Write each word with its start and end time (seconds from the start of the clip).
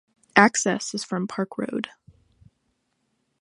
Access 0.35 0.95
is 0.95 1.03
from 1.03 1.27
Park 1.27 1.59
Road. 1.59 1.89